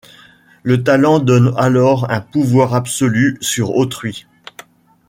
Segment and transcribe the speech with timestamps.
[0.63, 4.25] Le talent donne alors un pouvoir absolu sur autrui.